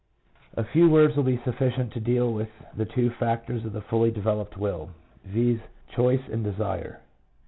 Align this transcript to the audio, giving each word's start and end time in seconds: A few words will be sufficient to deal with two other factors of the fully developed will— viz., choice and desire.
A 0.57 0.63
few 0.63 0.89
words 0.89 1.15
will 1.15 1.21
be 1.21 1.39
sufficient 1.43 1.93
to 1.93 1.99
deal 1.99 2.33
with 2.33 2.49
two 2.89 3.05
other 3.05 3.15
factors 3.19 3.63
of 3.65 3.73
the 3.73 3.81
fully 3.83 4.09
developed 4.09 4.57
will— 4.57 4.89
viz., 5.31 5.59
choice 5.95 6.27
and 6.31 6.43
desire. 6.43 7.01